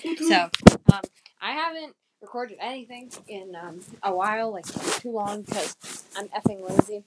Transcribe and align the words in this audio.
So, 0.00 0.50
um, 0.92 1.00
I 1.40 1.52
haven't 1.52 1.94
recorded 2.20 2.58
anything 2.60 3.10
in 3.28 3.54
um, 3.54 3.80
a 4.02 4.14
while, 4.14 4.52
like 4.52 4.64
too 5.00 5.10
long, 5.10 5.42
because 5.42 5.76
I'm 6.16 6.28
effing 6.28 6.68
lazy, 6.68 7.04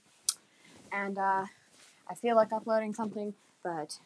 and 0.91 1.17
uh, 1.17 1.45
I 2.09 2.13
feel 2.15 2.35
like 2.35 2.51
uploading 2.53 2.93
something, 2.93 3.33
but 3.63 3.97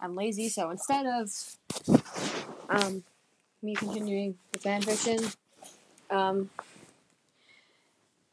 I'm 0.00 0.14
lazy. 0.14 0.48
So 0.48 0.70
instead 0.70 1.06
of 1.06 1.30
um, 2.68 3.04
me 3.62 3.74
continuing 3.74 4.36
the 4.52 4.58
fan 4.58 4.82
fiction, 4.82 5.18
um, 6.10 6.50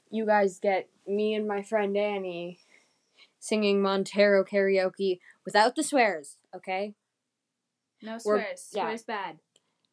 you 0.09 0.25
guys 0.25 0.59
get 0.59 0.87
me 1.07 1.33
and 1.33 1.47
my 1.47 1.61
friend 1.63 1.95
Annie 1.97 2.59
singing 3.39 3.81
Montero 3.81 4.43
karaoke 4.43 5.19
without 5.45 5.75
the 5.75 5.83
swears. 5.83 6.37
Okay. 6.55 6.93
No 8.01 8.17
We're- 8.23 8.41
swears. 8.43 8.69
yeah. 8.73 8.83
Swears 8.83 9.03
bad. 9.03 9.39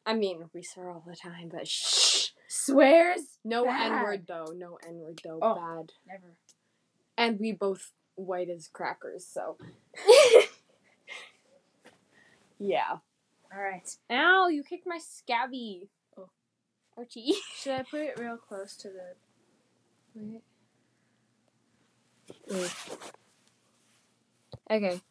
I 0.05 0.13
mean, 0.13 0.49
we 0.53 0.63
swear 0.63 0.89
all 0.89 1.03
the 1.05 1.15
time, 1.15 1.49
but 1.51 1.67
shh. 1.67 2.29
Swears? 2.47 3.37
No 3.45 3.63
N 3.63 4.03
word 4.03 4.25
though. 4.27 4.53
No 4.55 4.77
N 4.85 4.99
word 4.99 5.21
though. 5.23 5.39
Oh. 5.41 5.55
Bad. 5.55 5.93
Never. 6.07 6.35
And 7.17 7.39
we 7.39 7.53
both 7.53 7.91
white 8.15 8.49
as 8.49 8.67
crackers, 8.67 9.25
so 9.25 9.57
yeah. 12.59 12.97
Alright. 13.53 13.97
Ow! 14.09 14.47
You 14.47 14.63
kicked 14.63 14.85
my 14.85 14.97
scabby. 14.97 15.89
Oh. 16.17 16.29
Ouchie. 16.99 17.33
Should 17.55 17.73
I 17.73 17.83
put 17.83 18.01
it 18.01 18.19
real 18.19 18.37
close 18.37 18.75
to 18.77 18.89
the. 18.89 19.13
Wait. 20.13 20.41
Wait. 22.49 22.71
Okay. 24.69 25.01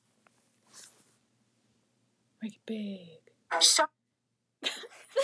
Make 2.43 2.55
it 2.55 2.61
big. 2.67 3.21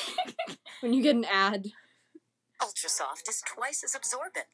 When 0.81 0.93
you 0.93 1.03
get 1.03 1.17
an 1.17 1.25
ad. 1.25 1.67
Ultrasoft 2.61 3.29
is 3.29 3.43
twice 3.47 3.83
as 3.85 3.95
absorbent. 3.95 4.47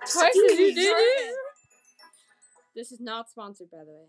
Twice 0.00 0.30
as 0.30 0.34
you 0.34 0.74
did 0.74 0.94
it. 0.96 1.34
This 2.74 2.92
is 2.92 3.00
not 3.00 3.30
sponsored, 3.30 3.70
by 3.70 3.78
the 3.78 3.92
way. 3.92 4.08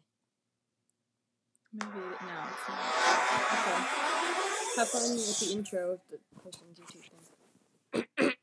Maybe. 1.74 1.92
No, 1.92 2.08
it's 2.10 2.68
not. 2.70 2.80
Okay. 3.54 3.80
Have 4.78 4.90
fun 4.90 5.12
with 5.12 5.40
the 5.40 5.54
intro 5.54 5.92
of 5.94 6.00
the 6.10 6.18
person's 6.42 6.80
YouTube 6.80 7.04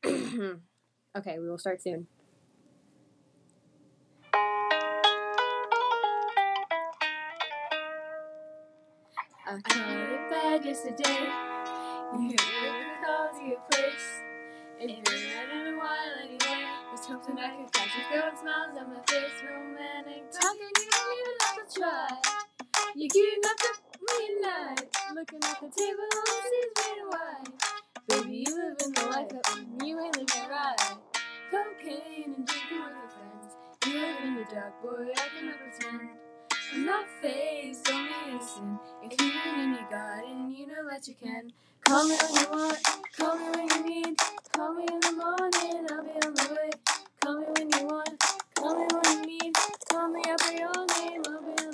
thing. 0.03 0.61
okay, 1.17 1.39
we 1.39 1.49
will 1.49 1.57
start 1.57 1.81
soon. 1.81 2.07
I 9.45 9.59
called 9.61 10.09
it 10.09 10.29
bad 10.29 10.65
yesterday. 10.65 11.52
You 12.13 12.29
a 12.29 13.05
call 13.05 13.29
to 13.33 13.43
your 13.43 13.59
place. 13.71 14.21
You 14.79 14.87
been 14.87 15.01
out 15.01 15.49
in 15.49 15.73
a 15.73 15.77
while 15.77 16.13
anyway. 16.21 16.65
Was 16.91 17.07
hoping 17.07 17.39
I 17.39 17.49
could 17.57 17.73
catch 17.73 17.89
you 17.97 18.03
throwing 18.11 18.37
smiles 18.37 18.77
on 18.77 18.93
my 18.93 19.01
face. 19.07 19.41
Romantic 19.41 20.29
talking, 20.29 20.73
you 20.77 20.89
don't 20.91 21.17
even 21.17 21.35
have 21.41 21.57
to 21.57 21.79
try. 21.79 22.07
You're 22.95 23.09
cute 23.09 23.33
enough 23.33 23.57
to 23.57 23.99
me 23.99 24.29
at 24.29 24.41
night. 24.43 24.89
Looking 25.15 25.39
at 25.43 25.59
the 25.59 25.69
table, 25.73 26.09
all 26.13 26.23
I 26.27 26.41
see 26.43 26.61
is 26.61 26.73
red 26.77 26.97
and 27.01 27.09
white. 27.09 27.49
Baby, 28.09 28.45
you 28.45 28.55
live 28.57 28.77
in 28.85 28.93
the 28.93 29.05
life 29.09 29.29
that 29.29 29.85
you 29.85 29.99
ain't 29.99 30.17
living 30.17 30.49
right. 30.51 30.97
Cocaine 31.49 32.33
and 32.37 32.45
drinking 32.45 32.83
with 32.83 32.93
your 32.93 33.09
friends. 33.09 33.57
You 33.87 33.93
live 33.93 34.23
in 34.23 34.35
the 34.35 34.45
dark, 34.53 34.81
boy, 34.83 35.11
I 35.17 35.27
cannot 35.39 35.57
pretend. 35.59 36.09
I'm 36.75 36.85
not 36.85 37.05
faced, 37.21 37.89
only 37.91 38.11
innocent. 38.29 38.79
You're 39.01 39.11
cleaning 39.17 39.63
in 39.63 39.73
your 39.73 39.89
garden, 39.89 40.51
you 40.51 40.67
know 40.67 40.87
that 40.91 41.07
you 41.07 41.15
can. 41.15 41.53
Call 41.85 42.05
me 42.07 42.15
when 42.15 42.35
you 42.35 42.47
want, 42.51 42.79
call 43.19 43.37
me 43.37 43.45
when 43.55 43.67
you 43.69 43.83
need. 44.03 44.17
Call 44.55 44.73
me 44.73 44.85
in 44.91 44.99
the 45.01 45.11
morning, 45.13 45.87
I'll 45.91 46.03
be 46.03 46.11
on 46.27 46.33
the 46.35 46.49
way. 46.55 46.71
Call 47.23 47.37
me 47.39 47.45
when 47.55 47.69
you 47.71 47.85
want, 47.87 48.23
call 48.55 48.75
me 48.75 48.87
when 48.93 49.19
you 49.19 49.27
need. 49.27 49.55
Call 49.91 50.07
me 50.09 50.21
up 50.29 50.39
by 50.39 50.51
your 50.53 50.87
name, 50.87 51.21
I'll 51.27 51.41
be 51.41 51.49
on 51.49 51.55
the 51.57 51.63
way. 51.67 51.72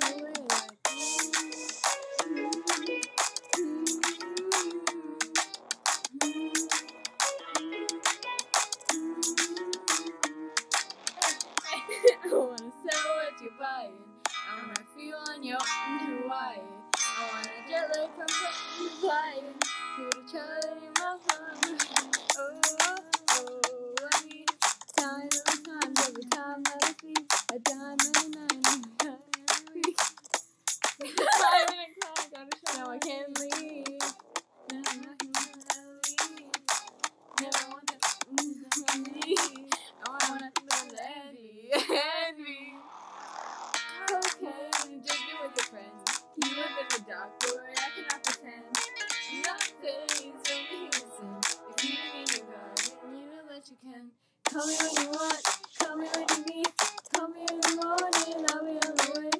That 53.60 53.70
you 53.70 53.76
can. 53.82 54.10
Call 54.44 54.66
me 54.66 54.74
when 54.80 55.04
you 55.04 55.10
want, 55.10 55.42
call 55.78 55.96
me 55.96 56.06
when 56.14 56.26
you 56.30 56.54
need. 56.54 56.66
Call 57.14 57.28
me 57.28 57.40
in 57.40 57.60
the 57.60 57.68
morning, 57.76 58.46
I'll 58.48 58.64
be 58.64 58.72
on 58.72 58.96
the 58.96 59.20
way. 59.20 59.30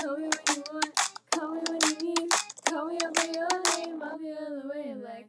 Call 0.00 0.16
me 0.16 0.28
when 0.32 0.56
you 0.56 0.62
want, 0.72 0.94
call 1.30 1.54
me 1.54 1.60
when 1.68 1.80
you 1.84 2.14
need. 2.14 2.30
Call 2.64 2.86
me 2.86 2.98
up 3.04 3.14
by 3.14 3.24
your 3.34 3.48
name, 3.76 4.02
I'll 4.02 4.18
be 4.18 4.32
on 4.32 4.58
the 4.60 4.68
way. 4.68 4.94
Like, 5.04 5.28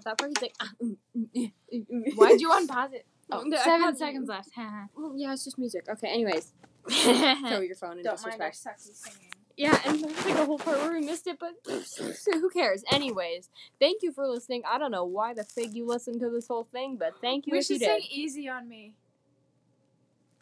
At 0.00 0.04
that 0.04 0.18
part, 0.18 0.30
he's 0.34 0.42
like, 0.42 0.54
ah, 0.60 0.70
mm, 0.82 0.96
mm, 1.16 1.28
mm, 1.36 1.86
mm. 1.92 2.02
Why'd 2.16 2.40
you 2.40 2.48
unpause 2.50 2.92
it? 2.94 3.04
Oh, 3.30 3.42
No, 3.42 3.56
seven 3.58 3.94
seconds 3.96 4.28
left. 4.28 4.48
Well, 4.96 5.12
yeah, 5.16 5.32
it's 5.32 5.44
just 5.44 5.58
music. 5.58 5.86
Okay, 5.88 6.08
anyways. 6.08 6.52
Throw 6.90 7.60
your 7.60 7.76
phone 7.76 7.98
in 7.98 8.04
Don't 8.04 8.20
mind 8.26 8.40
our 8.40 8.48
disrespect. 8.50 8.80
sucky 8.80 8.94
singing. 8.96 9.30
Yeah, 9.56 9.78
and 9.84 10.02
there's 10.02 10.24
like 10.24 10.38
a 10.38 10.46
whole 10.46 10.58
part 10.58 10.78
where 10.78 10.92
we 10.92 11.00
missed 11.00 11.26
it, 11.26 11.38
but 11.38 11.50
who 12.32 12.48
cares? 12.50 12.82
Anyways, 12.90 13.50
thank 13.78 14.02
you 14.02 14.10
for 14.10 14.26
listening. 14.26 14.62
I 14.66 14.78
don't 14.78 14.90
know 14.90 15.04
why 15.04 15.34
the 15.34 15.44
fig 15.44 15.74
you 15.74 15.84
listened 15.86 16.20
to 16.20 16.30
this 16.30 16.48
whole 16.48 16.64
thing, 16.72 16.96
but 16.96 17.14
thank 17.20 17.46
you 17.46 17.52
We 17.52 17.58
if 17.58 17.68
you 17.68 17.76
should 17.76 17.84
sing 17.84 18.00
did. 18.00 18.10
easy 18.10 18.48
on 18.48 18.66
me. 18.68 18.94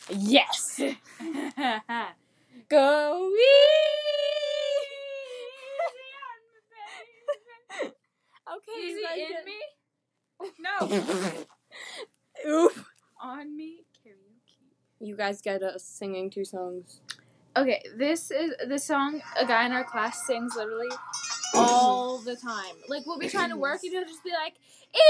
Yes! 0.09 0.81
Go 0.81 1.81
Go 2.69 3.33
Okay, 8.57 8.81
easy 8.81 9.01
you 9.01 9.07
guys 9.07 9.19
in 9.19 9.29
get- 9.29 9.45
me. 9.45 9.61
No, 12.45 12.47
Oof. 12.51 12.85
on 13.21 13.57
me 13.57 13.81
karaoke. 14.07 14.71
You 15.01 15.17
guys 15.17 15.41
get 15.43 15.63
us 15.63 15.85
singing 15.85 16.31
two 16.31 16.45
songs. 16.45 17.01
Okay, 17.57 17.83
this 17.97 18.31
is 18.31 18.53
the 18.69 18.79
song 18.79 19.21
a 19.39 19.45
guy 19.45 19.67
in 19.67 19.73
our 19.73 19.83
class 19.85 20.27
sings 20.27 20.55
literally 20.57 20.89
all 21.55 22.19
the 22.19 22.37
time. 22.37 22.77
Like 22.89 23.05
we'll 23.07 23.19
be 23.19 23.29
trying 23.29 23.51
to 23.51 23.57
work 23.57 23.81
and 23.83 23.93
he'll 23.93 24.05
just 24.05 24.23
be 24.23 24.31
like, 24.31 24.55
"Easy 24.95 25.03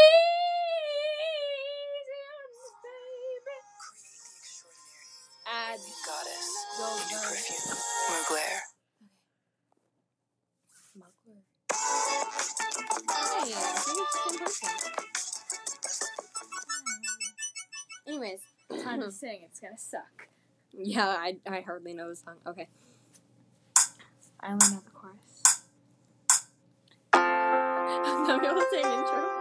on 2.24 2.48
me, 2.56 2.70
baby." 3.44 3.58
Add 5.46 5.78
Goddess. 6.06 6.48
Gold 6.78 7.02
Bar. 7.10 8.67
Anyways, 18.06 18.40
Time 18.82 19.00
to 19.00 19.10
sing. 19.12 19.40
It's 19.44 19.60
gonna 19.60 19.78
suck. 19.78 20.28
yeah, 20.72 21.06
I, 21.06 21.36
I 21.48 21.60
hardly 21.60 21.94
know 21.94 22.08
the 22.08 22.16
song. 22.16 22.36
Okay. 22.46 22.68
I 24.40 24.52
only 24.52 24.68
know 24.70 24.82
the 24.84 24.90
chorus. 24.90 25.42
Now 27.14 28.38
we 28.40 28.48
will 28.48 28.64
sing 28.70 28.84
intro. 28.84 29.37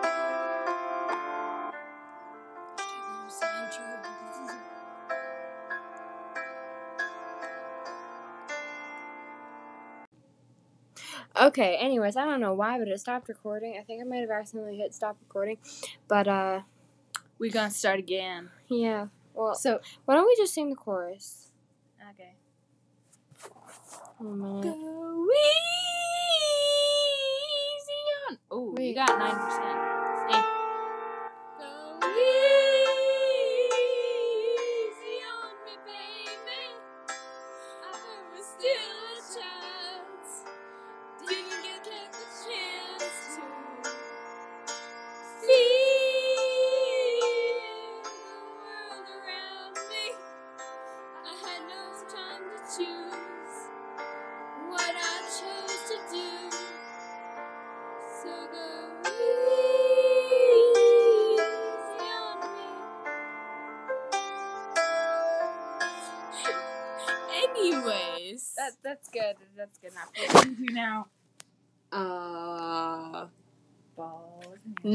Okay, 11.42 11.76
anyways, 11.78 12.16
I 12.16 12.26
don't 12.26 12.40
know 12.40 12.54
why, 12.54 12.80
but 12.80 12.88
it 12.88 13.00
stopped 13.00 13.30
recording. 13.30 13.78
I 13.80 13.84
think 13.84 14.02
I 14.02 14.08
might 14.08 14.22
have 14.22 14.32
accidentally 14.32 14.78
hit 14.78 14.94
stop 14.94 15.18
recording. 15.22 15.58
But, 16.08 16.28
uh. 16.28 16.62
We're 17.40 17.52
gonna 17.52 17.70
start 17.70 18.00
again. 18.00 18.50
Yeah. 18.68 19.08
Well, 19.34 19.54
so. 19.54 19.80
Why 20.06 20.16
don't 20.16 20.26
we 20.26 20.36
just 20.36 20.54
sing 20.54 20.70
the 20.70 20.76
chorus? 20.76 21.52
Okay. 22.14 22.34
Go 24.20 25.28
easy 27.76 28.02
on. 28.30 28.38
Oh, 28.50 28.76
you 28.80 28.96
got 28.96 29.10
9%. 29.10 29.97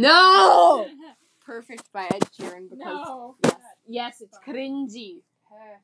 No! 0.03 0.87
Perfect 1.45 1.93
by 1.93 2.05
Ed 2.05 2.23
Sheeran 2.39 2.71
because 2.71 2.79
No. 2.79 3.37
yes, 3.43 3.55
yes, 3.87 4.21
it's 4.21 4.39
cringy 4.47 5.23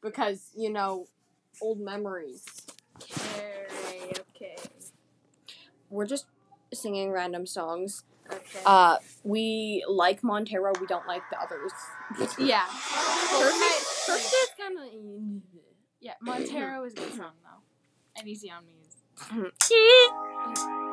because 0.00 0.50
you 0.56 0.70
know 0.70 1.06
old 1.60 1.80
memories. 1.80 2.44
Okay, 3.02 4.12
okay. 4.36 4.56
We're 5.90 6.06
just 6.06 6.26
singing 6.72 7.10
random 7.10 7.46
songs. 7.46 8.04
Okay. 8.30 8.60
Uh, 8.66 8.98
we 9.24 9.84
like 9.88 10.22
Montero. 10.22 10.72
We 10.80 10.86
don't 10.86 11.06
like 11.06 11.22
the 11.30 11.40
others. 11.40 11.72
yeah. 12.38 12.66
Perfect. 12.66 14.06
Perfect 14.06 14.34
is 14.34 14.50
kind 14.58 14.78
of. 14.78 15.42
Yeah, 16.00 16.14
Montero 16.20 16.84
is 16.84 16.92
a 16.92 16.96
good 16.96 17.14
song 17.14 17.32
though. 17.42 17.62
And 18.16 18.28
Easy 18.28 18.50
on 18.50 18.64
Me 18.66 18.74
is. 18.86 20.78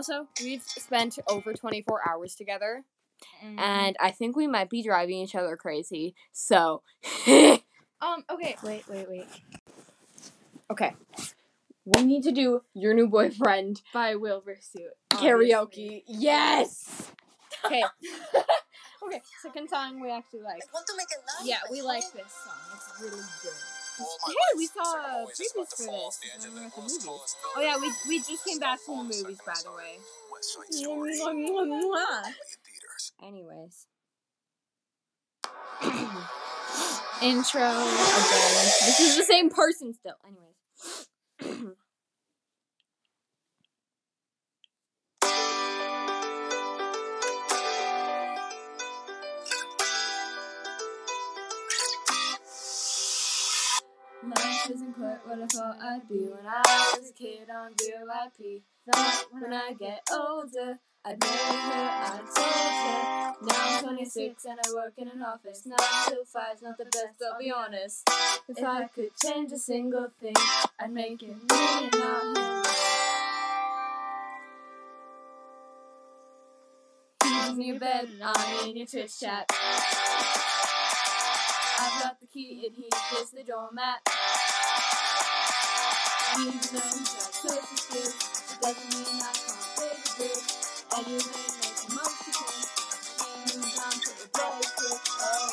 Also, 0.00 0.28
we've 0.42 0.62
spent 0.62 1.18
over 1.28 1.52
24 1.52 2.08
hours 2.08 2.34
together, 2.34 2.84
Mm-hmm. 3.44 3.58
and 3.58 3.96
I 4.00 4.12
think 4.12 4.34
we 4.34 4.46
might 4.46 4.70
be 4.70 4.82
driving 4.82 5.16
each 5.18 5.34
other 5.34 5.54
crazy. 5.54 6.14
So, 6.32 6.80
um, 7.28 8.24
okay. 8.32 8.56
wait, 8.62 8.88
wait, 8.88 9.06
wait. 9.10 9.26
Okay. 10.70 10.94
We 11.84 12.02
need 12.02 12.22
to 12.22 12.32
do 12.32 12.62
your 12.72 12.94
new 12.94 13.08
boyfriend 13.08 13.82
By 13.92 14.14
Wilbur 14.14 14.56
Soot. 14.62 14.92
karaoke. 15.10 16.02
Yes. 16.06 17.10
Okay. 17.66 17.82
okay. 19.06 19.20
Second 19.42 19.68
song 19.68 20.00
we 20.00 20.10
actually 20.10 20.40
like. 20.40 20.62
want 20.72 20.86
to 20.86 20.94
make 20.96 21.08
a 21.12 21.20
love. 21.20 21.46
Yeah, 21.46 21.58
we 21.70 21.82
like 21.82 22.04
this 22.14 22.32
song. 22.32 22.54
It's 22.74 23.02
really 23.02 23.22
good. 23.42 23.52
Hey, 24.26 24.56
we 24.56 24.66
saw 24.66 24.82
a 24.82 25.26
previews 25.26 25.54
for 25.54 25.64
this 25.64 25.86
when 26.42 26.54
we 26.54 26.60
were 26.60 26.66
at 26.66 26.72
the 26.72 26.78
uh, 26.78 26.82
movies. 26.82 27.36
Oh 27.56 27.60
yeah, 27.60 27.76
we 27.80 27.92
we 28.08 28.18
just 28.18 28.44
came 28.44 28.58
back 28.58 28.78
from 28.80 29.08
the 29.08 29.14
movies, 29.16 29.40
by 29.46 29.54
the 29.64 29.70
way. 29.70 29.98
Anyways. 33.22 33.86
Intro 37.22 37.60
Again. 37.60 38.66
This 38.86 39.00
is 39.00 39.16
the 39.16 39.24
same 39.24 39.50
person 39.50 39.92
still. 39.94 40.14
Anyways. 40.26 41.06
What 55.30 55.42
I 55.42 55.46
thought 55.46 55.78
I'd 55.80 56.08
be 56.08 56.18
when 56.18 56.44
I 56.44 56.96
was 56.98 57.10
a 57.10 57.12
kid 57.12 57.48
on 57.50 57.70
VIP. 57.78 58.62
Thought 58.92 59.26
when 59.30 59.52
I 59.52 59.72
get 59.74 60.02
older, 60.12 60.80
I'd 61.04 61.20
marry 61.20 61.36
her, 61.36 61.88
I 62.02 62.18
told 62.34 62.48
her. 62.82 63.46
Now 63.46 63.78
I'm 63.78 63.84
26 63.84 64.44
and 64.46 64.58
I 64.58 64.74
work 64.74 64.94
in 64.96 65.06
an 65.06 65.22
office. 65.22 65.64
9 65.64 65.78
till 66.08 66.24
5's 66.24 66.62
not 66.62 66.78
the 66.78 66.86
best, 66.86 67.22
I'll 67.24 67.38
be 67.38 67.52
honest. 67.52 68.10
If 68.48 68.64
I 68.64 68.88
could 68.88 69.10
change 69.24 69.52
a 69.52 69.58
single 69.58 70.08
thing, 70.20 70.34
I'd 70.80 70.90
make 70.92 71.22
it 71.22 71.28
me 71.28 71.36
and 71.50 71.92
not 71.92 72.36
him. 72.36 72.64
He's 77.22 77.48
in 77.50 77.62
your 77.62 77.78
bed 77.78 78.08
and 78.14 78.24
I'm 78.24 78.68
in 78.68 78.76
your 78.78 78.86
Twitch 78.86 79.20
chat. 79.20 79.46
I've 81.78 82.02
got 82.02 82.20
the 82.20 82.26
key 82.26 82.66
and 82.66 82.74
he's 82.74 82.90
just 83.12 83.32
the 83.32 83.44
doormat. 83.44 84.00
Even 86.40 86.52
though 86.72 86.80
got 86.80 87.34
social 87.34 87.76
skills, 87.76 88.16
it 88.52 88.62
doesn't 88.62 88.90
mean 88.96 89.22
I 89.22 89.32
can't 89.36 89.62
pay 89.76 89.92
the 90.00 90.10
bills. 90.18 90.84
Anyway, 90.96 91.20
make 91.60 91.76
the 91.76 91.94
most 91.96 92.26
you 92.26 92.34
can. 92.40 92.64
She 93.20 93.58
moves 93.58 93.78
on 93.80 93.92
to 93.92 94.10
the 94.18 94.28
very 94.34 94.68
quick. 94.76 95.00
Oh, 95.20 95.50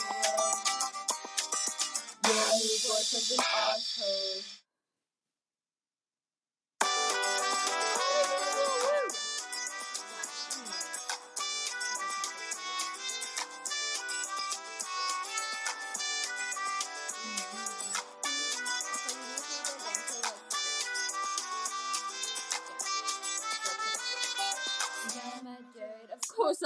yeah. 2.24 2.32
Your 2.32 2.80
boyfriend's 2.88 3.32
an 3.32 3.40
asshole. 3.40 4.44
I 4.44 4.57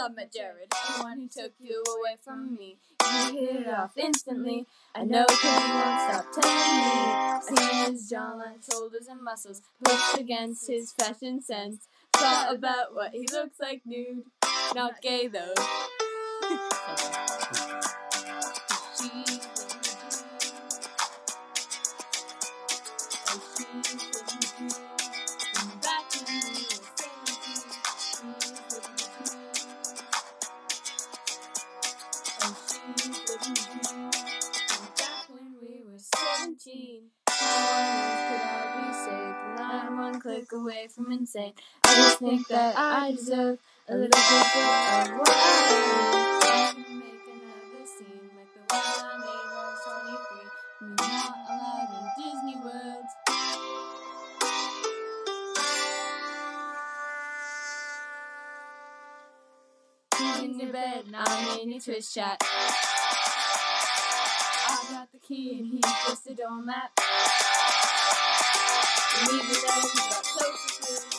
Met 0.10 0.34
Jared. 0.34 0.72
The 0.72 1.04
one 1.04 1.20
who 1.20 1.28
took 1.28 1.54
you 1.60 1.84
away 2.00 2.16
from 2.24 2.56
me. 2.56 2.78
You 3.06 3.34
hit 3.34 3.56
it 3.58 3.68
off 3.68 3.98
instantly. 3.98 4.66
I 4.96 5.04
know 5.04 5.26
cause 5.28 5.44
you 5.44 5.74
won't 5.74 6.02
stop 6.02 6.26
telling 6.34 7.56
me. 7.56 7.68
Seeing 7.70 7.92
his 7.92 8.12
jawline, 8.12 8.72
shoulders 8.72 9.08
and 9.08 9.22
muscles 9.22 9.62
pushed 9.84 10.18
against 10.18 10.68
his 10.68 10.92
fashion 10.92 11.42
sense. 11.42 11.88
Thought 12.14 12.56
about 12.56 12.96
what 12.96 13.12
he 13.12 13.28
looks 13.32 13.60
like 13.60 13.82
nude. 13.86 14.24
Not 14.74 15.02
gay 15.02 15.28
though. 15.28 15.54
Away 40.72 40.88
from 40.88 41.12
insane? 41.12 41.54
I 41.84 41.96
just 41.96 42.20
think 42.20 42.48
that 42.48 42.78
I 42.78 43.12
deserve 43.12 43.60
a 43.90 43.94
little 43.94 44.08
bit 44.08 44.18
of 44.18 44.22
what 44.22 45.30
I 45.30 46.74
can 46.74 47.00
make 47.00 47.26
another 47.28 47.86
scene 47.86 48.30
like 48.38 48.52
the 48.56 48.62
one 48.70 48.80
I 48.80 49.18
made 49.18 49.48
when 49.52 49.58
I 49.58 49.68
was 49.68 49.82
23. 49.84 50.48
We're 50.82 50.96
not 50.96 51.36
allowed 51.50 51.92
in 51.98 52.06
Disney 52.24 52.56
World. 52.64 53.08
He's 60.18 60.40
in 60.44 60.52
your 60.60 60.72
bed 60.72 61.04
and 61.08 61.16
I'm 61.18 61.60
in 61.60 61.70
your 61.72 61.82
Twitch 61.82 62.14
chat. 62.14 62.38
I 64.70 64.88
got 64.92 65.12
the 65.12 65.20
key 65.20 65.60
and 65.60 65.68
he's 65.68 65.82
just 66.08 66.28
a 66.28 66.34
doormat. 66.34 66.92
And 69.20 69.30
even 69.30 69.48
though 69.48 69.82
he's 69.82 70.08
got 70.10 70.26
skills, 70.26 71.11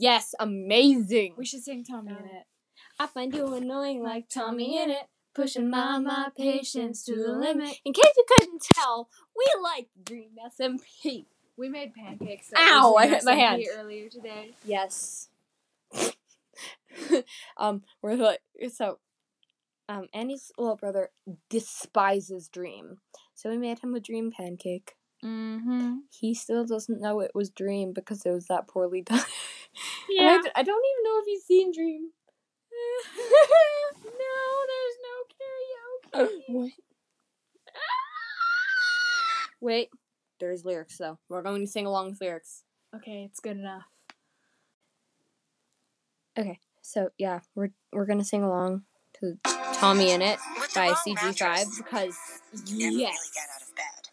Yes, 0.00 0.34
amazing. 0.40 1.34
We 1.36 1.44
should 1.44 1.62
sing 1.62 1.84
TommyInnit. 1.84 2.44
I 2.98 3.06
find 3.06 3.34
you 3.34 3.52
annoying 3.52 4.02
like 4.02 4.30
TommyInnit. 4.30 5.04
Pushing 5.34 5.70
my 5.70 5.98
my 5.98 6.28
patience 6.36 7.04
to 7.04 7.14
the 7.14 7.32
limit. 7.32 7.78
In 7.84 7.92
case 7.92 8.12
you 8.16 8.24
couldn't 8.26 8.62
tell, 8.74 9.08
we 9.36 9.44
like 9.62 9.88
Dream 10.02 10.30
SMP. 10.44 11.26
We 11.56 11.68
made 11.68 11.92
pancakes. 11.94 12.50
Ow, 12.56 12.94
I 12.98 13.04
we 13.04 13.10
hit 13.12 13.24
my 13.24 13.34
hand. 13.34 13.62
earlier 13.76 14.08
today. 14.08 14.54
Yes. 14.64 15.28
um, 17.58 17.82
we're 18.02 18.16
like 18.16 18.40
so. 18.72 18.98
Um, 19.88 20.06
Annie's 20.14 20.50
little 20.56 20.76
brother 20.76 21.10
despises 21.50 22.48
Dream, 22.48 22.98
so 23.34 23.50
we 23.50 23.58
made 23.58 23.80
him 23.80 23.94
a 23.94 24.00
Dream 24.00 24.32
pancake. 24.32 24.94
Mm-hmm. 25.24 25.98
He 26.10 26.34
still 26.34 26.64
doesn't 26.64 27.00
know 27.00 27.20
it 27.20 27.32
was 27.34 27.50
Dream 27.50 27.92
because 27.92 28.24
it 28.24 28.30
was 28.30 28.46
that 28.46 28.66
poorly 28.66 29.02
done. 29.02 29.20
And 30.08 30.18
Yeah. 30.18 30.38
I, 30.38 30.42
d- 30.42 30.50
I 30.56 30.62
don't 30.62 30.84
even 30.84 31.04
know 31.04 31.18
if 31.20 31.24
he's 31.26 31.44
seen 31.44 31.72
Dream. 31.72 32.10
no, 34.04 34.10
there's 34.70 34.98
no 35.06 36.26
karaoke. 36.26 36.42
What? 36.48 36.72
Wait, 39.60 39.88
there's 40.40 40.64
lyrics 40.64 40.96
though. 40.98 41.18
We're 41.28 41.42
going 41.42 41.60
to 41.60 41.66
sing 41.70 41.86
along 41.86 42.10
with 42.10 42.20
lyrics. 42.20 42.64
Okay, 42.96 43.24
it's 43.24 43.40
good 43.40 43.56
enough. 43.58 43.84
Okay, 46.38 46.58
so 46.80 47.10
yeah, 47.18 47.40
we're 47.54 47.68
we're 47.92 48.06
gonna 48.06 48.24
sing 48.24 48.42
along 48.42 48.82
to 49.20 49.36
TommyInnit 49.44 50.38
With 50.58 50.74
by 50.74 50.88
CG5 50.90 51.14
mattress, 51.22 51.76
because 51.76 52.16
you 52.66 52.78
never 52.78 52.96
really 52.96 53.30
get 53.34 53.48
out 53.54 53.62
of 53.62 53.74
bed. 53.76 54.08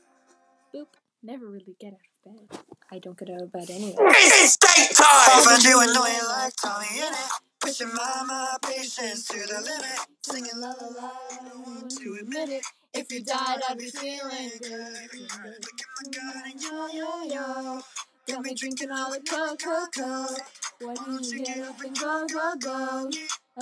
Boop. 0.76 0.88
Never 1.24 1.48
really 1.50 1.76
get 1.80 1.94
out 1.94 1.94
of 1.94 2.00
bed. 2.28 2.60
I 2.92 3.00
don't 3.00 3.18
get 3.18 3.30
out 3.30 3.42
of 3.42 3.52
bed 3.52 3.70
anyway. 3.70 3.96
It's 4.00 4.58
date 4.58 4.96
time! 4.96 5.44
Find 5.44 5.64
you 5.64 5.80
annoying 5.82 6.28
like 6.30 6.54
Tommy 6.56 6.88
in 6.98 7.14
it. 7.14 7.30
Pushing 7.60 7.88
my, 7.94 8.24
my 8.28 8.58
patience 8.64 9.28
to 9.28 9.38
the 9.38 9.62
limit. 9.62 10.00
Singing 10.22 10.52
la 10.56 10.70
la 10.70 10.88
la, 11.02 11.12
I 11.32 11.50
don't 11.50 11.66
want 11.66 11.92
to 11.92 12.18
admit 12.22 12.50
it. 12.50 12.64
If 12.94 13.12
you 13.12 13.24
died, 13.24 13.60
I'd 13.70 13.78
be 13.78 13.90
feeling 13.90 14.52
good. 14.62 15.10
Look 15.20 15.82
at 15.82 15.90
my 15.98 16.12
gun 16.12 16.44
and 16.46 16.62
yo 16.62 16.88
yo 16.94 17.24
yo. 17.24 17.82
Got 18.28 18.42
me 18.42 18.54
drinking 18.54 18.92
all 18.92 19.12
the 19.12 19.20
Coca-Cola. 19.22 20.38
Why 20.82 20.96
Won't 21.08 21.26
you 21.28 21.44
get 21.46 21.60
up 21.60 21.80
and 21.82 21.98
go, 21.98 22.26
go, 22.28 22.56
go? 22.60 23.10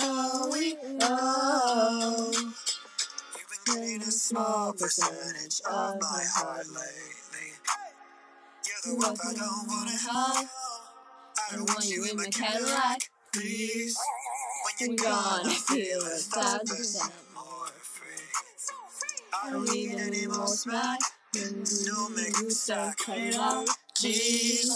Oh, 0.00 0.50
we, 0.52 0.76
oh. 1.02 2.32
You've 2.34 3.64
been 3.66 3.74
getting 3.74 4.02
a 4.02 4.10
small 4.10 4.72
percentage 4.72 5.60
of 5.70 6.00
my 6.00 6.24
heart 6.34 6.66
lately. 6.68 7.15
I 8.88 8.88
don't 8.88 9.66
wanna. 9.66 9.90
I 10.06 11.56
don't 11.56 11.68
want 11.68 11.88
you 11.88 12.04
in 12.08 12.16
my 12.16 12.26
Cadillac, 12.26 13.00
please. 13.32 13.98
When 14.78 14.96
you're 14.96 14.96
gone, 14.96 15.46
I 15.46 15.54
feel 15.68 15.98
a 16.02 16.16
thousand 16.18 16.68
percent 16.68 17.12
more 17.34 17.66
free. 17.66 18.14
I 19.42 19.50
don't 19.50 19.68
need 19.72 19.96
any 19.96 20.28
more 20.28 20.46
smack. 20.46 21.00
No 21.34 22.08
make 22.10 22.36
start 22.52 22.96
cut 22.98 23.18
it 23.18 23.34
out. 23.34 23.66
Jeez. 23.96 24.70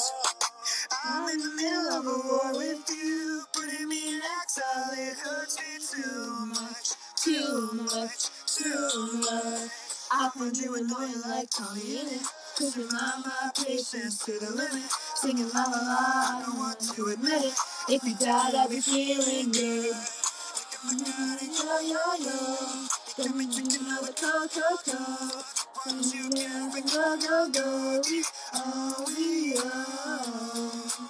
I'm 1.05 1.29
in 1.29 1.39
the 1.39 1.55
middle 1.55 1.89
of 1.91 2.07
a 2.07 2.29
war 2.29 2.59
with 2.59 2.85
you. 2.91 3.43
Putting 3.55 3.89
me 3.89 4.17
in 4.17 4.21
exile, 4.43 4.91
it 4.93 5.17
hurts 5.19 5.57
me 5.57 6.03
too 6.03 6.47
much. 6.47 6.95
Too 7.17 7.71
much, 7.85 8.29
too 8.47 9.21
much. 9.21 9.80
I 10.13 10.29
find 10.31 10.57
you 10.57 10.75
annoying 10.75 11.23
like 11.29 11.51
Tony 11.51 12.01
in 12.01 12.07
it. 12.09 12.23
Pushing 12.59 12.89
my, 12.89 13.23
my 13.25 13.51
patience 13.65 14.25
to 14.25 14.33
the 14.33 14.51
limit. 14.51 14.91
Singing 15.15 15.49
la 15.55 15.65
la 15.65 15.79
la, 15.79 15.99
I 15.99 16.43
don't 16.47 16.59
want 16.59 16.81
to 16.81 17.07
admit 17.07 17.45
it. 17.45 17.55
If 17.89 18.05
you 18.05 18.17
died, 18.17 18.55
I'd 18.55 18.71
be 18.71 18.81
feeling 18.81 19.53
good. 19.53 19.95
Yo, 20.85 21.81
yo, 21.81 21.99
yo. 22.19 22.87
Got 23.19 23.37
me 23.37 23.47
drinking 23.47 23.87
all 23.87 24.03
the 24.03 24.13
Coca-Cola. 24.13 25.45
Don't 25.87 26.15
you 26.15 26.27
up 26.47 26.75
and 26.75 26.91
go, 26.91 27.19
go, 27.21 27.51
go? 27.53 28.03
We, 28.11 28.25
are, 28.55 29.05
we, 29.07 29.55
oh. 29.59 31.09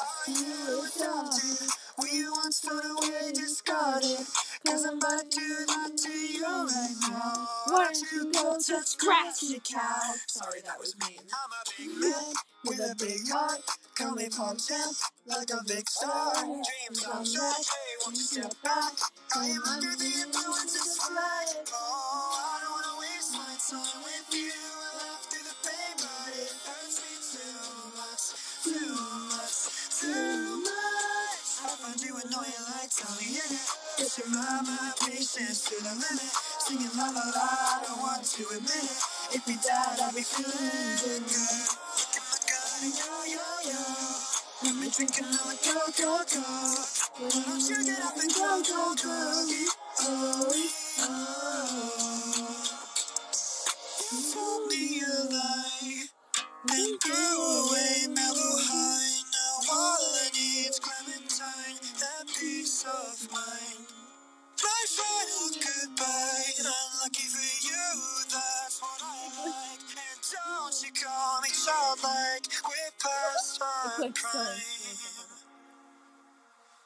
Are 0.00 0.32
you 0.32 0.86
adopted? 0.86 1.68
We 2.02 2.30
once 2.30 2.60
thrown 2.60 2.84
away, 2.84 3.32
discarded. 3.34 4.26
Cause 4.66 4.86
I'm 4.86 4.98
about 4.98 5.30
to 5.30 5.38
do 5.40 5.66
that 5.66 5.90
to 5.96 6.10
you 6.10 6.44
right 6.46 6.96
now. 7.10 7.48
Why 7.68 7.92
don't 7.92 8.12
you 8.12 8.32
go 8.32 8.56
touch 8.60 8.98
grass, 8.98 9.42
you 9.50 9.60
cow? 9.60 10.14
Sorry, 10.28 10.60
that 10.64 10.78
was 10.78 10.94
mean. 11.00 11.18
I'm 11.34 11.50
a 11.50 11.62
big 11.76 12.00
man 12.00 12.34
with 12.66 12.80
a 12.80 12.94
big 12.98 13.28
heart. 13.32 13.60
Call 13.98 14.12
me 14.14 14.28
Paul 14.30 14.56
Champ, 14.56 14.96
like 15.26 15.50
a 15.50 15.64
big 15.66 15.88
star. 15.90 16.34
Dreams 16.34 17.04
on 17.06 17.24
track, 17.26 17.58
won't 18.06 18.16
you 18.16 18.22
step 18.22 18.54
back? 18.64 18.94
I 19.36 19.46
am 19.48 19.62
under 19.66 19.96
the 19.96 20.06
influence 20.06 20.76
of 20.78 21.06
flight. 21.10 21.68
Oh, 21.74 22.38
I 22.38 22.60
don't 22.62 22.72
wanna 22.72 23.00
waste 23.00 23.32
my 23.34 23.54
time 23.58 24.02
with 24.04 24.28
you. 24.32 24.52
Laugh 24.98 25.26
patience 35.34 35.64
to 35.68 35.76
the 35.82 35.90
limit. 35.90 36.32
Singing 36.60 36.90
la 36.96 37.06
la 37.06 37.24
la, 37.32 37.48
I 37.48 37.84
don't 37.86 38.00
want 38.00 38.24
to 38.24 38.42
admit 38.56 38.84
it. 38.84 39.36
If 39.36 39.42
you 39.48 39.56
died, 39.56 40.00
I'd 40.00 40.14
be 40.14 40.22
feeling 40.22 41.00
good. 41.00 41.22
Look 41.24 42.16
at 42.16 42.24
my 42.28 42.38
gun 42.48 42.92
yo 42.92 43.12
yo 43.32 43.72
yo. 43.72 43.82
Let 44.64 44.76
me 44.76 44.90
drinking 44.90 45.26
all 45.26 45.48
the 45.50 45.56
Coca-Cola. 45.56 46.86
Why 47.18 47.42
don't 47.46 47.68
you 47.68 47.84
get 47.84 48.02
up 48.02 48.16
and 48.16 48.34
go, 48.34 48.62
go, 48.62 48.94
go? 48.94 49.66
Oh, 50.00 50.50
oh. 50.52 50.81
Me 71.62 71.68
childlike, 71.68 72.48
we're 72.66 72.92
past 72.98 73.62
our 73.62 74.02
Like 74.02 74.14
prime. 74.16 74.62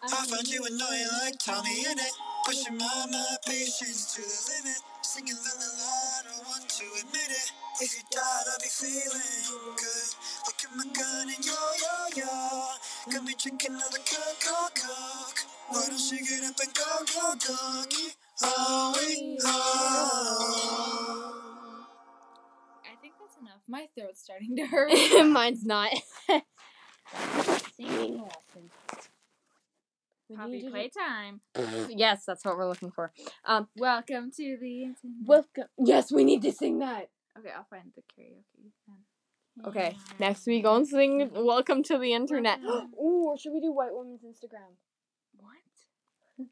I 0.02 0.26
find 0.26 0.48
you 0.48 0.64
annoying 0.66 1.08
like 1.22 1.38
TommyInnit. 1.38 2.12
Pushing 2.44 2.76
my, 2.76 3.06
my 3.10 3.36
patience 3.46 4.14
to 4.14 4.20
the 4.20 4.52
limit. 4.52 4.80
Singing 5.02 5.34
la 5.34 5.52
la 5.56 5.68
la, 5.80 5.88
I 5.88 6.22
don't 6.28 6.46
want 6.46 6.68
to 6.68 6.84
admit 7.00 7.30
it. 7.30 7.52
If 7.80 7.94
you 7.96 8.02
died, 8.12 8.44
I'd 8.52 8.62
be 8.62 8.68
feeling 8.68 9.76
good. 9.76 10.10
Look 10.46 10.60
at 10.64 10.76
my 10.76 10.84
gun 10.92 11.28
and 11.34 11.46
yo 11.46 11.54
yo 11.80 12.24
yo. 12.26 13.12
Got 13.12 13.24
me 13.24 13.34
drinking 13.40 13.74
all 13.76 13.90
the 13.90 13.98
coke, 13.98 14.40
coke, 14.44 14.74
coke. 14.76 15.40
Why 15.70 15.86
don't 15.88 16.12
you 16.12 16.18
get 16.20 16.44
up 16.44 16.60
and 16.60 16.74
go, 16.74 16.84
go, 17.14 17.34
go? 17.48 17.84
Oh, 18.42 18.94
we, 19.00 19.38
oh. 19.46 20.95
My 23.68 23.86
throat's 23.98 24.22
starting 24.22 24.56
to 24.56 24.66
hurt. 24.66 24.92
Mine's 25.26 25.64
not. 25.64 25.90
Singing 27.76 28.22
lesson. 28.22 28.70
We 30.28 30.36
Poppy 30.36 30.50
need 30.50 30.60
to 30.60 30.66
do- 30.66 30.70
playtime. 30.72 31.40
Yes, 31.96 32.24
that's 32.26 32.44
what 32.44 32.56
we're 32.56 32.68
looking 32.68 32.90
for. 32.90 33.12
Um, 33.44 33.68
Welcome 33.76 34.30
to 34.36 34.56
the 34.60 34.94
welcome. 35.24 35.64
Yes, 35.78 36.10
we 36.12 36.24
need 36.24 36.42
to 36.42 36.52
sing 36.52 36.78
that. 36.80 37.08
Okay, 37.38 37.50
I'll 37.56 37.66
find 37.70 37.92
the 37.94 38.02
karaoke 38.02 38.72
then. 38.86 39.66
Okay, 39.66 39.96
next 40.18 40.46
we 40.46 40.60
go 40.62 40.74
and 40.76 40.86
sing 40.86 41.30
"Welcome 41.34 41.82
to 41.84 41.98
the 41.98 42.12
Internet." 42.12 42.60
Ooh, 42.64 43.26
or 43.28 43.38
should 43.38 43.52
we 43.52 43.60
do 43.60 43.72
White 43.72 43.92
Woman's 43.92 44.22
Instagram? 44.22 44.74
What? 45.38 46.48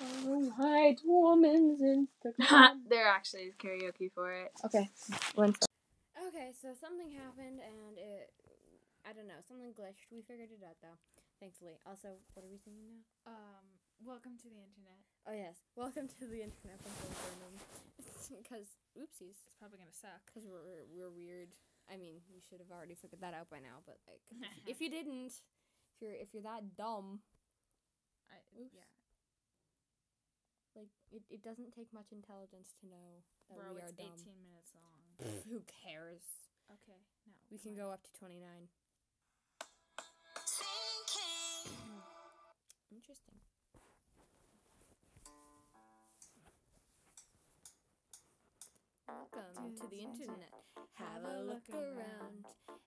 Oh, 0.00 0.52
White 0.56 1.00
Woman's 1.04 1.80
Instagram. 1.80 2.70
there 2.88 3.08
actually 3.08 3.42
is 3.42 3.54
karaoke 3.56 4.10
for 4.14 4.32
it. 4.32 4.52
okay, 4.64 4.88
one. 5.34 5.54
Okay, 6.38 6.54
so 6.54 6.70
something 6.78 7.10
happened 7.10 7.58
and 7.58 7.98
it, 7.98 8.30
I 9.02 9.10
don't 9.10 9.26
know, 9.26 9.42
something 9.42 9.74
glitched. 9.74 10.06
We 10.14 10.22
figured 10.22 10.54
it 10.54 10.62
out 10.62 10.78
though, 10.78 10.94
thankfully. 11.42 11.82
Also, 11.82 12.14
what 12.38 12.46
are 12.46 12.52
we 12.52 12.62
singing 12.62 12.86
now? 12.86 13.02
Um, 13.26 13.66
welcome 14.06 14.38
to 14.38 14.46
the 14.46 14.62
internet. 14.62 15.02
Oh 15.26 15.34
yes, 15.34 15.58
welcome 15.74 16.06
to 16.06 16.30
the 16.30 16.46
internet 16.46 16.78
from 16.78 16.94
Because 18.38 18.70
oopsies, 19.02 19.42
It's 19.50 19.58
probably 19.58 19.82
gonna 19.82 19.90
suck. 19.90 20.30
because 20.30 20.46
we're 20.46 20.86
we're 20.86 21.10
weird. 21.10 21.58
I 21.90 21.98
mean, 21.98 22.22
you 22.30 22.38
should 22.38 22.62
have 22.62 22.70
already 22.70 22.94
figured 22.94 23.18
that 23.18 23.34
out 23.34 23.50
by 23.50 23.58
now. 23.58 23.82
But 23.82 23.98
like, 24.06 24.22
if, 24.30 24.78
if 24.78 24.78
you 24.78 24.94
didn't, 24.94 25.42
if 25.90 25.98
you're 25.98 26.14
if 26.14 26.30
you're 26.38 26.46
that 26.46 26.78
dumb, 26.78 27.18
I, 28.30 28.38
Oops. 28.54 28.78
yeah. 28.78 28.86
like 30.78 30.94
it, 31.10 31.26
it 31.34 31.42
doesn't 31.42 31.74
take 31.74 31.90
much 31.90 32.14
intelligence 32.14 32.70
to 32.78 32.86
know 32.86 33.26
that 33.50 33.58
Bro, 33.58 33.74
we 33.74 33.82
are 33.82 33.90
it's 33.90 33.98
dumb. 33.98 34.14
18 34.22 34.38
minutes 34.38 34.70
long. 34.78 35.07
Who 35.18 35.62
cares? 35.66 36.22
Okay, 36.70 37.02
no. 37.26 37.34
We 37.50 37.58
can 37.58 37.74
go 37.74 37.90
up 37.90 38.02
to 38.04 38.12
twenty 38.18 38.38
nine. 38.38 38.70
Interesting. 42.92 43.34
Welcome 49.08 49.74
to 49.74 49.86
the 49.90 50.06
internet. 50.06 50.54
Have 50.94 51.24
a 51.26 51.42
look 51.42 51.66
around. 51.74 52.46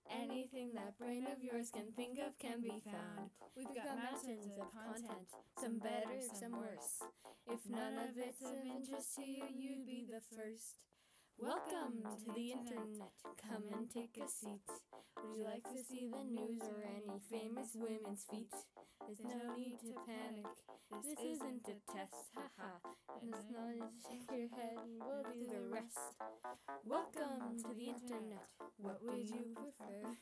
Anything 0.10 0.72
that 0.76 0.98
brain 0.98 1.28
of 1.28 1.44
yours 1.44 1.70
can 1.72 1.92
think 1.96 2.20
of 2.20 2.38
can 2.40 2.62
be 2.62 2.80
found. 2.86 3.32
We've 3.58 3.76
got 3.76 3.98
mountains 3.98 4.56
of 4.56 4.72
content, 4.72 5.28
some 5.60 5.80
better, 5.80 6.22
some 6.40 6.52
worse. 6.52 7.04
If 7.48 7.60
none 7.68 8.00
of 8.08 8.16
it's 8.16 8.42
of 8.42 8.56
interest 8.64 9.16
to 9.16 9.26
you, 9.26 9.44
you'd 9.52 9.86
be 9.86 10.06
the 10.08 10.22
first. 10.36 10.80
Welcome 11.38 12.04
to 12.04 12.34
the 12.34 12.52
internet. 12.52 13.12
Come 13.50 13.64
and 13.74 13.90
take 13.90 14.18
a 14.18 14.28
seat. 14.28 14.62
Would 15.22 15.38
you 15.38 15.44
like 15.44 15.64
to 15.64 15.84
see 15.84 16.10
the 16.12 16.24
news 16.24 16.62
or 16.62 16.84
any 16.84 17.20
famous 17.30 17.76
women's 17.76 18.26
feet? 18.30 18.54
There's 19.06 19.20
no 19.24 19.56
need 19.56 19.78
to 19.82 19.94
panic. 20.06 20.48
This 21.04 21.18
isn't 21.20 21.68
a 21.68 21.78
test, 21.92 22.32
haha. 22.36 22.80
And 23.22 23.34
it's 23.34 23.50
you 23.50 23.86
shake 24.08 24.30
your 24.32 24.50
head 24.58 24.78
and 24.82 25.00
we'll 25.00 25.24
do 25.34 25.48
the 25.48 25.62
rest. 25.70 25.98
Welcome 26.86 27.58
to 27.64 27.74
the 27.76 27.88
internet. 27.90 28.48
What 28.78 29.00
would 29.04 29.30
you 29.30 29.56
prefer? 29.56 30.16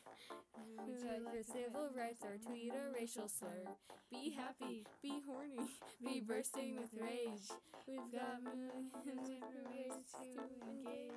Would 0.58 0.88
you 0.88 1.08
like 1.08 1.24
for 1.24 1.43
civil 1.54 1.89
rights 1.95 2.24
or 2.24 2.38
tweet 2.38 2.74
a 2.74 2.91
racial 2.93 3.28
slur? 3.28 3.65
Be 4.12 4.36
happy, 4.36 4.86
be 5.02 5.22
horny, 5.26 5.69
be 6.04 6.22
bursting 6.22 6.76
with 6.76 6.89
rage. 7.00 7.48
We've 7.88 8.12
got 8.12 8.43
millions 8.43 8.91
of 9.06 9.72
ways 9.72 10.06
to 10.13 10.41
engage. 10.65 11.09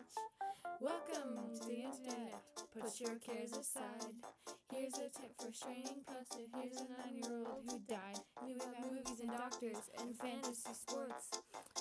Welcome 0.81 1.53
to 1.55 1.65
the 1.69 1.85
internet. 1.85 2.41
Put 2.73 3.01
your 3.01 3.17
cares 3.21 3.53
aside. 3.53 4.09
Here's 4.73 4.95
a 4.95 5.13
tip 5.13 5.37
for 5.37 5.53
straining 5.53 6.01
posted. 6.09 6.49
Here's 6.57 6.81
a 6.81 6.89
nine-year-old 6.89 7.69
who 7.69 7.79
died. 7.87 8.19
We've 8.41 8.59
got 8.59 8.81
movies 8.81 9.21
and 9.21 9.31
doctors 9.31 9.85
and 10.01 10.17
fantasy 10.19 10.73
sports. 10.73 11.29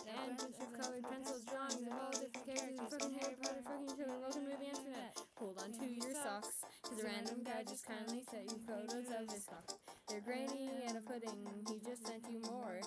And 0.05 0.33
a 0.33 0.43
bunch 0.43 0.59
of 0.59 0.69
colored 0.75 1.05
pencils, 1.07 1.43
drawings 1.47 1.87
of 1.87 1.93
all 1.95 2.11
different 2.11 2.45
characters. 2.45 2.91
Fucking 2.91 3.15
Harry 3.21 3.35
Potter, 3.41 3.63
fucking 3.63 3.95
children. 3.95 4.21
Welcome 4.21 4.45
to 4.45 4.57
the 4.59 4.69
internet. 4.69 5.11
Hold 5.39 5.57
on 5.63 5.71
to 5.71 5.85
your 5.87 6.13
socks, 6.13 6.61
cause 6.83 6.99
a 6.99 7.05
random 7.05 7.41
guy 7.47 7.63
just 7.63 7.87
kindly 7.87 8.23
sent 8.29 8.51
you 8.51 8.59
photos 8.67 9.07
of 9.07 9.25
his 9.31 9.45
cock. 9.45 9.65
They're 10.09 10.21
grainy 10.21 10.69
and 10.85 10.97
a 10.97 11.01
pudding. 11.01 11.47
He 11.65 11.79
just 11.79 12.05
sent 12.05 12.27
you 12.29 12.41
more. 12.51 12.81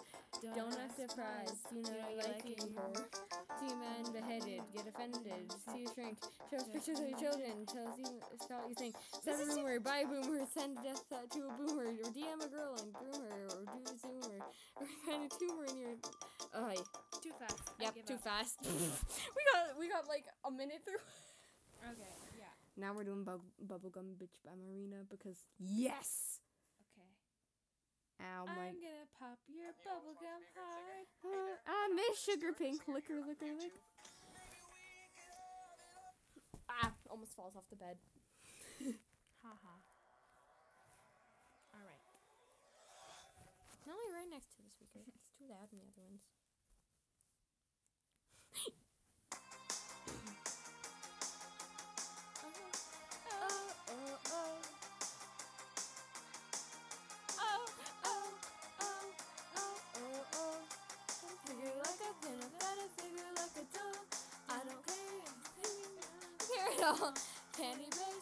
Don't 0.52 0.76
act 0.76 0.96
surprised. 1.00 1.64
You 1.72 1.82
know 1.82 1.96
you 2.10 2.16
like 2.18 2.44
it, 2.44 2.60
you 2.60 2.68
whore. 2.76 3.06
See 3.60 3.72
a 3.72 3.76
man 3.76 4.04
beheaded, 4.12 4.60
get 4.74 4.86
offended, 4.86 5.48
see 5.72 5.84
a 5.84 5.94
shrink, 5.94 6.18
show 6.50 6.56
us 6.58 6.68
pictures 6.72 7.00
of 7.00 7.08
your 7.08 7.18
children, 7.18 7.64
tell 7.64 7.88
you, 7.96 8.20
what 8.20 8.68
you 8.68 8.74
think. 8.74 8.94
Send 9.24 9.40
a 9.40 9.46
rumor, 9.46 9.80
buy 9.80 10.04
a 10.04 10.06
boomer, 10.06 10.44
send 10.52 10.76
a 10.78 10.82
death 10.82 11.04
threat 11.08 11.30
to 11.32 11.48
a 11.48 11.52
boomer, 11.56 11.86
or 11.88 12.10
DM 12.12 12.44
a 12.44 12.48
girl 12.48 12.76
and 12.82 12.92
groom 12.92 13.24
her, 13.24 13.46
or 13.56 13.64
do 13.64 13.80
a 13.88 13.94
zoomer, 13.96 14.40
or 14.76 14.86
find 15.06 15.24
a 15.24 15.38
tumor 15.38 15.64
in 15.70 15.76
your. 15.78 15.94
Oh, 16.54 16.72
Too 17.22 17.32
fast. 17.38 17.62
Yep, 17.80 17.94
too 18.06 18.14
up. 18.14 18.20
fast. 18.24 18.58
we 18.62 19.42
got 19.54 19.78
we 19.78 19.88
got 19.88 20.06
like 20.08 20.24
a 20.44 20.50
minute 20.50 20.82
through. 20.84 21.00
Okay, 21.90 22.10
yeah. 22.38 22.52
Now 22.76 22.92
we're 22.94 23.04
doing 23.04 23.24
bu- 23.24 23.40
Bubblegum 23.66 24.16
Bitch 24.20 24.36
by 24.44 24.52
Marina 24.56 25.04
because 25.10 25.36
yes. 25.58 26.33
Ow 28.24 28.48
my. 28.48 28.72
I'm 28.72 28.80
gonna 28.80 29.04
pop 29.20 29.36
your 29.52 29.76
bubblegum 29.84 30.40
hard. 30.56 31.06
Uh, 31.20 31.60
I 31.68 31.92
miss 31.92 32.16
sugar 32.24 32.56
pink 32.56 32.80
liquor, 32.88 33.20
liquor, 33.20 33.52
liquor. 33.52 33.84
Ah, 36.70 36.92
almost 37.10 37.36
falls 37.36 37.54
off 37.56 37.68
the 37.68 37.76
bed. 37.76 37.98
Haha. 39.44 39.76
Alright. 41.76 42.04
No, 43.86 43.92
you're 43.92 44.16
right 44.16 44.30
next 44.32 44.56
to 44.56 44.62
the 44.64 44.70
speaker. 44.72 45.04
It's 45.04 45.28
too 45.36 45.44
loud 45.44 45.68
in 45.72 45.78
the 45.78 45.84
other 45.84 46.00
ones. 46.08 46.24
It. 66.84 66.90
Candy 67.56 67.86
bag, 67.90 68.13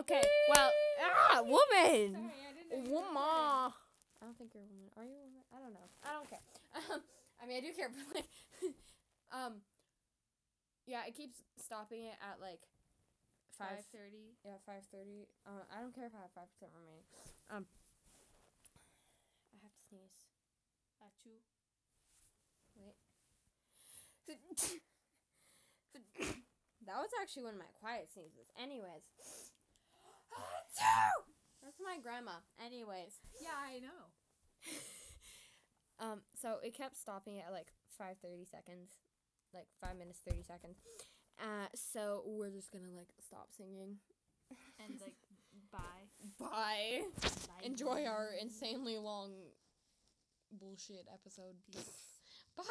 Okay, 0.00 0.24
well, 0.48 0.72
ah, 0.96 1.44
woman. 1.44 2.16
Sorry, 2.16 2.88
Woman. 2.88 3.20
I 3.20 4.24
don't 4.24 4.32
think 4.40 4.56
you're 4.56 4.64
a 4.64 4.72
woman. 4.72 4.88
Are 4.96 5.04
you 5.04 5.12
a 5.12 5.28
woman? 5.28 5.44
I 5.52 5.60
don't 5.60 5.76
know. 5.76 5.88
I 6.00 6.16
don't 6.16 6.24
care. 6.24 6.40
Um, 6.70 7.02
I 7.42 7.50
mean, 7.50 7.58
I 7.58 7.66
do 7.66 7.74
care, 7.74 7.90
but 7.92 8.06
like, 8.14 8.30
um, 9.34 9.58
yeah, 10.86 11.02
it 11.02 11.18
keeps 11.18 11.42
stopping 11.58 12.06
it 12.06 12.14
at 12.22 12.38
like 12.40 12.62
five. 13.58 13.82
Five 13.82 13.90
thirty. 13.90 14.38
Yeah, 14.46 14.62
five 14.62 14.86
thirty. 14.88 15.26
Uh, 15.42 15.66
I 15.68 15.82
don't 15.82 15.90
care 15.90 16.06
if 16.06 16.14
I 16.14 16.22
have 16.22 16.30
five 16.30 16.46
percent 16.54 16.70
remaining. 16.78 17.02
Um, 17.50 17.66
I 19.50 19.58
have 19.66 19.74
to 19.74 19.82
sneeze. 19.90 20.30
Achoo. 21.02 21.42
Wait. 22.78 22.94
that 26.86 26.96
was 27.02 27.10
actually 27.20 27.50
one 27.50 27.58
of 27.58 27.60
my 27.60 27.74
quiet 27.82 28.08
sneezes. 28.14 28.46
Anyways. 28.54 29.49
That's 31.62 31.80
my 31.82 31.98
grandma. 32.02 32.40
Anyways. 32.64 33.18
Yeah, 33.40 33.56
I 33.56 33.78
know. 33.80 34.10
Um, 36.00 36.22
so 36.40 36.56
it 36.64 36.74
kept 36.74 36.96
stopping 36.96 37.40
at 37.40 37.52
like 37.52 37.66
five 37.98 38.16
thirty 38.24 38.46
seconds. 38.50 38.88
Like 39.52 39.66
five 39.80 39.98
minutes 39.98 40.20
thirty 40.26 40.42
seconds. 40.42 40.78
Uh 41.38 41.68
so 41.74 42.22
we're 42.24 42.48
just 42.50 42.72
gonna 42.72 42.88
like 42.96 43.08
stop 43.22 43.48
singing. 43.54 43.96
And 44.82 44.98
like, 45.00 45.12
bye. 45.72 46.08
Bye. 46.40 47.02
Enjoy 47.62 48.06
our 48.06 48.30
insanely 48.40 48.96
long 48.96 49.32
bullshit 50.50 51.06
episode. 51.12 51.56
Bye. 52.56 52.64